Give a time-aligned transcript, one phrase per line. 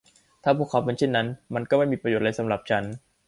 [0.43, 2.83] ถ้าพวกเขาเป็นเช่นนั้น มันก็ไม่มีประโยชน์อะไรสำหรับฉัน